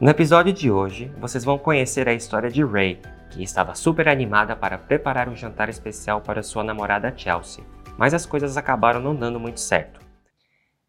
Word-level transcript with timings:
No 0.00 0.08
episódio 0.08 0.50
de 0.50 0.70
hoje, 0.70 1.12
vocês 1.18 1.44
vão 1.44 1.58
conhecer 1.58 2.08
a 2.08 2.14
história 2.14 2.48
de 2.48 2.64
Ray, 2.64 2.98
que 3.30 3.42
estava 3.42 3.74
super 3.74 4.08
animada 4.08 4.56
para 4.56 4.78
preparar 4.78 5.28
um 5.28 5.36
jantar 5.36 5.68
especial 5.68 6.22
para 6.22 6.42
sua 6.42 6.64
namorada 6.64 7.12
Chelsea, 7.14 7.62
mas 7.98 8.14
as 8.14 8.24
coisas 8.24 8.56
acabaram 8.56 8.98
não 9.02 9.14
dando 9.14 9.38
muito 9.38 9.60
certo. 9.60 10.00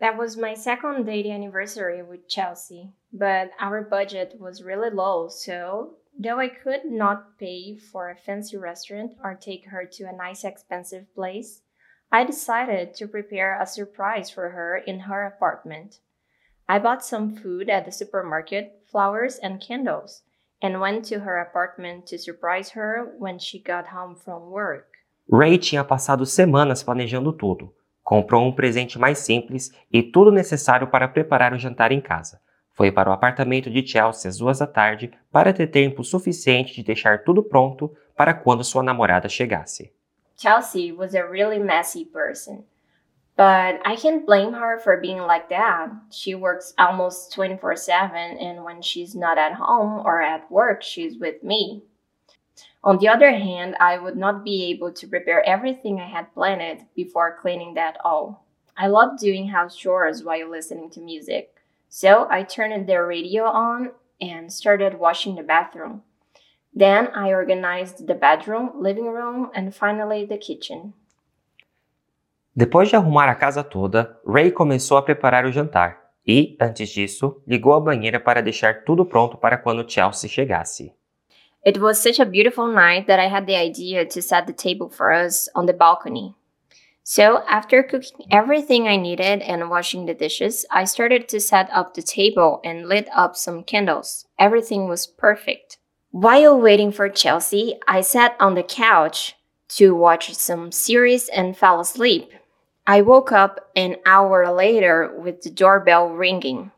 That 0.00 0.16
was 0.16 0.36
my 0.36 0.56
second 0.56 1.04
date 1.04 1.30
anniversary 1.30 2.02
with 2.02 2.22
Chelsea, 2.28 2.94
but 3.12 3.50
our 3.60 3.86
budget 3.86 4.38
was 4.40 4.64
really 4.64 4.88
low, 4.88 5.28
so 5.28 5.98
though 6.18 6.40
I 6.40 6.48
could 6.48 6.86
not 6.86 7.36
pay 7.38 7.76
for 7.92 8.08
a 8.08 8.16
fancy 8.16 8.56
restaurant 8.56 9.12
or 9.22 9.34
take 9.34 9.68
her 9.68 9.86
to 9.98 10.04
a 10.04 10.16
nice 10.16 10.44
expensive 10.44 11.04
place, 11.14 11.60
I 12.10 12.24
decided 12.24 12.94
to 12.94 13.06
prepare 13.06 13.60
a 13.60 13.66
surprise 13.66 14.30
for 14.30 14.48
her 14.48 14.78
in 14.78 15.00
her 15.00 15.26
apartment. 15.26 15.98
I 16.66 16.78
bought 16.78 17.04
some 17.04 17.36
food 17.36 17.68
at 17.68 17.84
the 17.84 17.92
supermarket, 17.92 18.80
flowers, 18.90 19.38
and 19.42 19.58
candles, 19.60 20.22
and 20.62 20.80
went 20.80 21.04
to 21.10 21.20
her 21.20 21.38
apartment 21.38 22.06
to 22.06 22.18
surprise 22.18 22.70
her 22.70 23.14
when 23.18 23.38
she 23.38 23.58
got 23.58 23.88
home 23.88 24.16
from 24.16 24.50
work. 24.50 24.86
Ray 25.30 25.58
tinha 25.58 25.84
passado 25.84 26.24
semanas 26.24 26.82
planejando 26.82 27.32
tudo. 27.32 27.70
Comprou 28.02 28.46
um 28.46 28.52
presente 28.52 28.98
mais 28.98 29.18
simples 29.18 29.72
e 29.92 30.02
tudo 30.02 30.30
necessário 30.30 30.86
para 30.88 31.08
preparar 31.08 31.52
o 31.52 31.58
jantar 31.58 31.92
em 31.92 32.00
casa. 32.00 32.40
Foi 32.72 32.90
para 32.90 33.10
o 33.10 33.12
apartamento 33.12 33.70
de 33.70 33.86
Chelsea 33.86 34.28
às 34.28 34.38
duas 34.38 34.58
da 34.58 34.66
tarde 34.66 35.10
para 35.30 35.52
ter 35.52 35.66
tempo 35.66 36.02
suficiente 36.02 36.74
de 36.74 36.82
deixar 36.82 37.24
tudo 37.24 37.42
pronto 37.42 37.94
para 38.16 38.32
quando 38.32 38.64
sua 38.64 38.82
namorada 38.82 39.28
chegasse. 39.28 39.92
Chelsea 40.36 40.92
was 40.92 41.14
a 41.14 41.22
really 41.22 41.58
messy 41.58 42.04
person. 42.06 42.64
But 43.36 43.80
I 43.84 43.96
can't 43.96 44.24
blame 44.24 44.52
her 44.52 44.78
for 44.78 45.00
being 45.00 45.18
like 45.18 45.48
that. 45.48 45.90
She 46.10 46.36
works 46.36 46.72
almost 46.78 47.32
24 47.32 47.74
7, 47.76 48.16
and 48.16 48.64
when 48.64 48.80
she's 48.80 49.14
not 49.16 49.38
at 49.38 49.54
home 49.54 50.06
or 50.06 50.22
at 50.22 50.50
work, 50.50 50.82
she's 50.82 51.18
with 51.18 51.42
me. 51.42 51.82
On 52.84 52.98
the 52.98 53.08
other 53.08 53.32
hand, 53.32 53.76
I 53.80 53.98
would 53.98 54.16
not 54.16 54.44
be 54.44 54.66
able 54.66 54.92
to 54.92 55.08
prepare 55.08 55.44
everything 55.48 56.00
I 56.00 56.08
had 56.08 56.32
planned 56.34 56.86
before 56.94 57.38
cleaning 57.40 57.74
that 57.74 57.96
all. 58.04 58.44
I 58.76 58.86
love 58.86 59.18
doing 59.18 59.48
house 59.48 59.74
chores 59.74 60.22
while 60.22 60.48
listening 60.48 60.90
to 60.90 61.00
music, 61.00 61.56
so 61.88 62.28
I 62.30 62.42
turned 62.44 62.86
the 62.86 63.02
radio 63.02 63.44
on 63.44 63.92
and 64.20 64.52
started 64.52 64.98
washing 64.98 65.34
the 65.34 65.42
bathroom. 65.42 66.02
Then 66.72 67.08
I 67.14 67.30
organized 67.30 68.06
the 68.06 68.14
bedroom, 68.14 68.72
living 68.76 69.06
room, 69.06 69.50
and 69.54 69.74
finally 69.74 70.24
the 70.24 70.38
kitchen. 70.38 70.94
Depois 72.56 72.88
de 72.88 72.94
arrumar 72.94 73.28
a 73.28 73.34
casa 73.34 73.64
toda, 73.64 74.16
Ray 74.24 74.52
começou 74.52 74.96
a 74.96 75.02
preparar 75.02 75.44
o 75.44 75.50
jantar 75.50 76.04
e, 76.24 76.56
antes 76.60 76.88
disso, 76.88 77.42
ligou 77.46 77.74
a 77.74 77.80
banheira 77.80 78.20
para 78.20 78.40
deixar 78.40 78.84
tudo 78.84 79.04
pronto 79.04 79.36
para 79.36 79.58
quando 79.58 79.90
Chelsea 79.90 80.28
chegasse. 80.28 80.94
It 81.66 81.80
was 81.80 81.98
such 81.98 82.20
a 82.20 82.24
beautiful 82.24 82.68
night 82.68 83.06
that 83.06 83.20
I 83.20 83.26
had 83.26 83.46
the 83.46 83.56
idea 83.56 84.06
to 84.06 84.22
set 84.22 84.46
the 84.46 84.52
table 84.52 84.88
for 84.88 85.12
us 85.12 85.48
on 85.56 85.66
the 85.66 85.72
balcony. 85.72 86.34
So, 87.02 87.42
after 87.48 87.82
cooking 87.82 88.26
everything 88.30 88.86
I 88.86 88.96
needed 88.96 89.42
and 89.42 89.68
washing 89.68 90.06
the 90.06 90.14
dishes, 90.14 90.64
I 90.70 90.84
started 90.84 91.28
to 91.28 91.40
set 91.40 91.68
up 91.72 91.94
the 91.94 92.02
table 92.02 92.60
and 92.64 92.88
lit 92.88 93.08
up 93.14 93.34
some 93.34 93.64
candles. 93.64 94.26
Everything 94.38 94.88
was 94.88 95.06
perfect. 95.06 95.78
While 96.12 96.60
waiting 96.60 96.92
for 96.92 97.08
Chelsea, 97.08 97.74
I 97.88 98.00
sat 98.00 98.36
on 98.38 98.54
the 98.54 98.62
couch 98.62 99.34
to 99.76 99.94
watch 99.94 100.34
some 100.34 100.70
series 100.70 101.28
and 101.28 101.56
fell 101.56 101.80
asleep. 101.80 102.30
I 102.86 103.00
woke 103.00 103.32
up 103.32 103.70
an 103.74 103.96
hour 104.04 104.52
later 104.52 105.10
with 105.16 105.40
the 105.40 105.48
doorbell 105.48 106.10
ringing. 106.10 106.70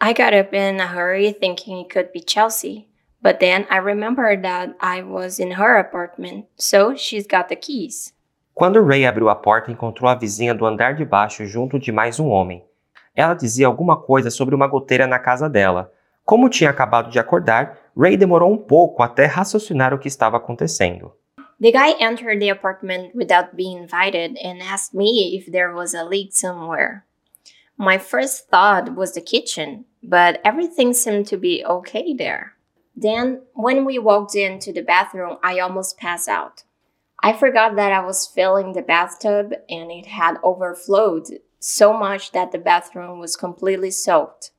I 0.00 0.12
got 0.12 0.32
up 0.32 0.54
in 0.54 0.78
a 0.78 0.86
hurry 0.86 1.32
thinking 1.32 1.78
it 1.78 1.90
could 1.90 2.12
be 2.12 2.20
Chelsea, 2.20 2.86
but 3.20 3.40
then 3.40 3.66
I 3.68 3.78
remembered 3.78 4.44
that 4.44 4.76
I 4.80 5.02
was 5.02 5.40
in 5.40 5.50
her 5.50 5.76
apartment, 5.76 6.46
so 6.54 6.94
she's 6.94 7.26
got 7.26 7.48
the 7.48 7.56
keys. 7.56 8.12
Quando 8.54 8.80
Ray 8.80 9.04
abriu 9.04 9.28
a 9.28 9.34
porta, 9.34 9.72
encontrou 9.72 10.08
a 10.08 10.14
vizinha 10.14 10.54
do 10.54 10.64
andar 10.64 10.94
de 10.94 11.04
baixo 11.04 11.44
junto 11.44 11.76
de 11.76 11.90
mais 11.90 12.20
um 12.20 12.28
homem. 12.28 12.64
Ela 13.12 13.34
dizia 13.34 13.66
alguma 13.66 13.96
coisa 13.96 14.30
sobre 14.30 14.54
uma 14.54 14.68
goteira 14.68 15.08
na 15.08 15.18
casa 15.18 15.50
dela. 15.50 15.90
Como 16.24 16.48
tinha 16.48 16.70
acabado 16.70 17.10
de 17.10 17.18
acordar, 17.18 17.76
Ray 17.96 18.16
demorou 18.16 18.52
um 18.52 18.58
pouco 18.58 19.02
até 19.02 19.26
raciocinar 19.26 19.92
o 19.92 19.98
que 19.98 20.06
estava 20.06 20.36
acontecendo. 20.36 21.12
The 21.60 21.72
guy 21.72 21.92
entered 21.98 22.40
the 22.40 22.50
apartment 22.50 23.14
without 23.14 23.56
being 23.56 23.78
invited 23.78 24.36
and 24.36 24.62
asked 24.62 24.94
me 24.94 25.36
if 25.36 25.50
there 25.50 25.72
was 25.72 25.92
a 25.92 26.04
leak 26.04 26.32
somewhere. 26.32 27.04
My 27.76 27.98
first 27.98 28.48
thought 28.48 28.94
was 28.94 29.14
the 29.14 29.20
kitchen, 29.20 29.84
but 30.02 30.40
everything 30.44 30.92
seemed 30.92 31.26
to 31.28 31.36
be 31.36 31.64
okay 31.64 32.14
there. 32.14 32.54
Then, 32.96 33.42
when 33.54 33.84
we 33.84 33.98
walked 33.98 34.34
into 34.34 34.72
the 34.72 34.82
bathroom, 34.82 35.38
I 35.42 35.58
almost 35.58 35.98
passed 35.98 36.28
out. 36.28 36.64
I 37.22 37.32
forgot 37.32 37.76
that 37.76 37.92
I 37.92 38.04
was 38.04 38.26
filling 38.26 38.72
the 38.72 38.82
bathtub 38.82 39.52
and 39.68 39.90
it 39.90 40.06
had 40.06 40.38
overflowed 40.42 41.26
so 41.58 41.92
much 41.92 42.32
that 42.32 42.52
the 42.52 42.58
bathroom 42.58 43.18
was 43.18 43.36
completely 43.36 43.90
soaked. 43.90 44.52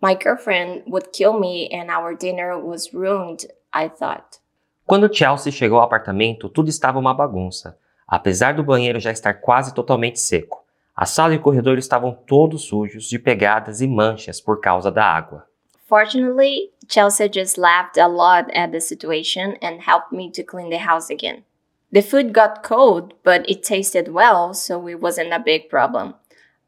My 0.00 0.14
girlfriend 0.14 0.84
would 0.86 1.12
kill 1.12 1.38
me 1.38 1.68
and 1.68 1.90
our 1.90 2.14
dinner 2.14 2.58
was 2.58 2.94
ruined, 2.94 3.46
I 3.72 3.88
thought. 3.88 4.38
Quando 4.86 5.12
Chelsea 5.12 5.52
chegou 5.52 5.78
ao 5.78 5.84
apartamento, 5.84 6.48
tudo 6.48 6.68
estava 6.68 6.98
uma 6.98 7.14
bagunça. 7.14 7.78
Apesar 8.06 8.54
do 8.54 8.64
banheiro 8.64 9.00
já 9.00 9.10
estar 9.10 9.34
quase 9.34 9.72
totalmente 9.72 10.20
seco, 10.20 10.64
a 10.94 11.06
sala 11.06 11.34
e 11.34 11.38
o 11.38 11.40
corredor 11.40 11.78
estavam 11.78 12.12
todos 12.26 12.64
sujos 12.64 13.08
de 13.08 13.18
pegadas 13.18 13.80
e 13.80 13.86
manchas 13.86 14.40
por 14.40 14.60
causa 14.60 14.90
da 14.90 15.04
água. 15.04 15.46
Fortunately, 15.88 16.70
Chelsea 16.88 17.28
just 17.32 17.58
laughed 17.58 17.98
a 17.98 18.06
lot 18.06 18.50
at 18.54 18.72
the 18.72 18.80
situation 18.80 19.56
and 19.62 19.80
helped 19.80 20.12
me 20.12 20.30
to 20.30 20.42
clean 20.42 20.68
the 20.68 20.78
house 20.78 21.10
again. 21.10 21.44
The 21.92 22.02
food 22.02 22.32
got 22.32 22.62
cold, 22.62 23.14
but 23.22 23.48
it 23.48 23.62
tasted 23.62 24.08
well, 24.10 24.54
so 24.54 24.88
it 24.88 25.00
wasn't 25.00 25.32
a 25.32 25.38
big 25.38 25.68
problem. 25.68 26.14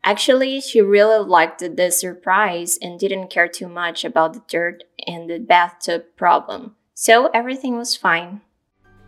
Actually, 0.02 0.60
she 0.60 0.82
really 0.82 1.24
liked 1.24 1.60
the 1.60 1.90
surprise 1.90 2.78
and 2.82 2.98
didn't 2.98 3.30
care 3.30 3.48
too 3.48 3.68
much 3.68 4.04
about 4.04 4.34
the 4.34 4.42
dirt 4.46 4.84
and 5.06 5.28
the 5.28 5.38
bathtub 5.38 6.02
problem. 6.16 6.76
So 6.96 7.28
everything 7.34 7.74
was 7.74 7.96
fine. 7.96 8.40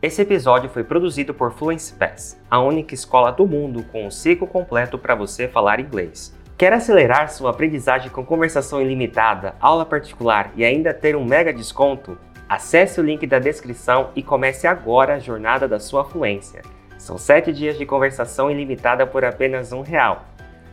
Esse 0.03 0.21
episódio 0.21 0.69
foi 0.69 0.83
produzido 0.83 1.33
por 1.33 1.53
Fluency 1.53 1.95
Pass, 1.95 2.37
a 2.51 2.59
única 2.59 2.95
escola 2.95 3.31
do 3.31 3.47
mundo 3.47 3.85
com 3.85 4.05
um 4.05 4.11
ciclo 4.11 4.45
completo 4.45 4.99
para 4.99 5.15
você 5.15 5.47
falar 5.47 5.79
inglês. 5.79 6.37
Quer 6.59 6.73
acelerar 6.73 7.31
sua 7.31 7.51
aprendizagem 7.51 8.11
com 8.11 8.27
conversação 8.27 8.83
ilimitada, 8.83 9.55
aula 9.61 9.87
particular 9.87 10.51
e 10.57 10.65
ainda 10.65 10.93
ter 10.93 11.15
um 11.15 11.25
mega 11.25 11.53
desconto? 11.53 12.19
Acesse 12.49 13.01
o 13.01 13.05
link 13.05 13.25
da 13.25 13.39
descrição 13.39 14.11
e 14.17 14.23
comece 14.23 14.67
agora 14.67 15.15
a 15.15 15.21
jornada 15.21 15.69
da 15.69 15.79
sua 15.79 16.05
fluência. 16.05 16.63
São 16.99 17.17
7 17.17 17.53
dias 17.53 17.79
de 17.79 17.87
conversação 17.87 18.51
ilimitada 18.51 19.07
por 19.07 19.25
apenas 19.25 19.71
um 19.73 19.83
real. 19.83 20.25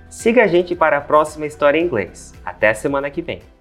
Siga 0.09 0.45
a 0.45 0.47
gente 0.47 0.75
para 0.75 0.97
a 0.97 1.01
próxima 1.01 1.45
história 1.45 1.77
em 1.77 1.85
inglês. 1.85 2.33
Até 2.43 2.73
semana 2.73 3.11
que 3.11 3.21
vem. 3.21 3.52